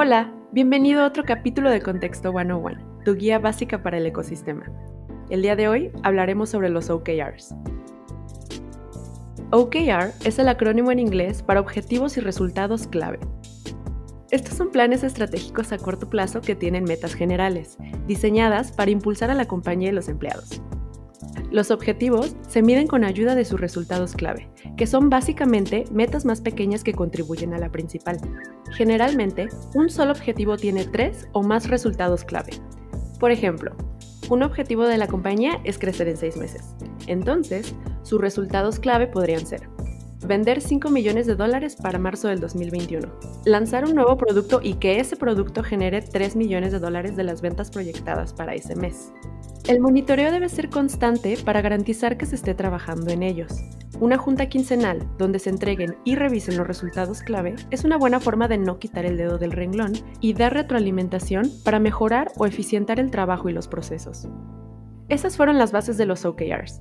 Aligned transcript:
Hola, 0.00 0.32
bienvenido 0.52 1.02
a 1.02 1.08
otro 1.08 1.24
capítulo 1.24 1.70
de 1.70 1.82
Contexto 1.82 2.30
101, 2.30 3.02
tu 3.04 3.16
guía 3.16 3.40
básica 3.40 3.82
para 3.82 3.98
el 3.98 4.06
ecosistema. 4.06 4.70
El 5.28 5.42
día 5.42 5.56
de 5.56 5.66
hoy 5.66 5.90
hablaremos 6.04 6.50
sobre 6.50 6.70
los 6.70 6.88
OKRs. 6.88 7.52
OKR 9.50 10.12
es 10.24 10.38
el 10.38 10.46
acrónimo 10.46 10.92
en 10.92 11.00
inglés 11.00 11.42
para 11.42 11.58
Objetivos 11.58 12.16
y 12.16 12.20
Resultados 12.20 12.86
Clave. 12.86 13.18
Estos 14.30 14.54
son 14.54 14.70
planes 14.70 15.02
estratégicos 15.02 15.72
a 15.72 15.78
corto 15.78 16.08
plazo 16.08 16.42
que 16.42 16.54
tienen 16.54 16.84
metas 16.84 17.14
generales, 17.14 17.76
diseñadas 18.06 18.70
para 18.70 18.92
impulsar 18.92 19.32
a 19.32 19.34
la 19.34 19.48
compañía 19.48 19.88
y 19.88 19.94
los 19.94 20.08
empleados. 20.08 20.62
Los 21.50 21.70
objetivos 21.70 22.36
se 22.46 22.62
miden 22.62 22.86
con 22.86 23.04
ayuda 23.04 23.34
de 23.34 23.46
sus 23.46 23.58
resultados 23.58 24.14
clave, 24.14 24.50
que 24.76 24.86
son 24.86 25.08
básicamente 25.08 25.84
metas 25.90 26.26
más 26.26 26.42
pequeñas 26.42 26.84
que 26.84 26.92
contribuyen 26.92 27.54
a 27.54 27.58
la 27.58 27.70
principal. 27.70 28.18
Generalmente, 28.76 29.48
un 29.74 29.88
solo 29.88 30.12
objetivo 30.12 30.58
tiene 30.58 30.84
tres 30.84 31.26
o 31.32 31.42
más 31.42 31.68
resultados 31.68 32.24
clave. 32.24 32.50
Por 33.18 33.30
ejemplo, 33.30 33.74
un 34.28 34.42
objetivo 34.42 34.84
de 34.84 34.98
la 34.98 35.06
compañía 35.06 35.60
es 35.64 35.78
crecer 35.78 36.08
en 36.08 36.18
seis 36.18 36.36
meses. 36.36 36.74
Entonces, 37.06 37.74
sus 38.02 38.20
resultados 38.20 38.78
clave 38.78 39.06
podrían 39.06 39.46
ser 39.46 39.68
vender 40.26 40.60
5 40.60 40.90
millones 40.90 41.26
de 41.26 41.36
dólares 41.36 41.76
para 41.76 41.98
marzo 41.98 42.28
del 42.28 42.40
2021, 42.40 43.08
lanzar 43.44 43.84
un 43.84 43.94
nuevo 43.94 44.16
producto 44.16 44.60
y 44.62 44.74
que 44.74 44.98
ese 44.98 45.16
producto 45.16 45.62
genere 45.62 46.02
3 46.02 46.36
millones 46.36 46.72
de 46.72 46.80
dólares 46.80 47.16
de 47.16 47.24
las 47.24 47.40
ventas 47.40 47.70
proyectadas 47.70 48.32
para 48.32 48.54
ese 48.54 48.74
mes. 48.74 49.12
El 49.68 49.80
monitoreo 49.80 50.32
debe 50.32 50.48
ser 50.48 50.70
constante 50.70 51.36
para 51.44 51.60
garantizar 51.60 52.16
que 52.16 52.24
se 52.24 52.36
esté 52.36 52.54
trabajando 52.54 53.10
en 53.10 53.22
ellos. 53.22 53.52
Una 54.00 54.16
junta 54.16 54.48
quincenal 54.48 55.06
donde 55.18 55.38
se 55.38 55.50
entreguen 55.50 55.94
y 56.04 56.14
revisen 56.14 56.56
los 56.56 56.66
resultados 56.66 57.20
clave 57.20 57.54
es 57.70 57.84
una 57.84 57.98
buena 57.98 58.18
forma 58.18 58.48
de 58.48 58.56
no 58.56 58.78
quitar 58.78 59.04
el 59.04 59.18
dedo 59.18 59.36
del 59.36 59.52
renglón 59.52 59.92
y 60.22 60.32
dar 60.32 60.54
retroalimentación 60.54 61.50
para 61.64 61.80
mejorar 61.80 62.32
o 62.38 62.46
eficientar 62.46 62.98
el 62.98 63.10
trabajo 63.10 63.50
y 63.50 63.52
los 63.52 63.68
procesos. 63.68 64.26
Esas 65.10 65.36
fueron 65.36 65.58
las 65.58 65.70
bases 65.70 65.98
de 65.98 66.06
los 66.06 66.24
OKRs. 66.24 66.80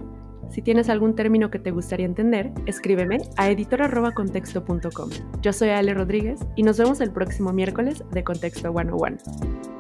Si 0.50 0.62
tienes 0.62 0.88
algún 0.88 1.14
término 1.14 1.52
que 1.52 1.60
te 1.60 1.72
gustaría 1.72 2.06
entender, 2.06 2.54
escríbeme 2.68 3.18
a 3.36 3.50
editor.contexto.com. 3.50 5.10
Yo 5.42 5.52
soy 5.52 5.70
Ale 5.72 5.94
Rodríguez 5.94 6.40
y 6.56 6.64
nos 6.64 6.78
vemos 6.78 7.02
el 7.02 7.12
próximo 7.12 7.52
miércoles 7.52 8.02
de 8.14 8.24
Contexto 8.24 8.72
101. 8.72 9.77